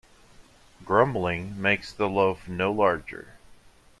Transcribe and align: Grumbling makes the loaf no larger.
Grumbling 0.83 1.61
makes 1.61 1.93
the 1.93 2.09
loaf 2.09 2.47
no 2.47 2.71
larger. 2.71 3.35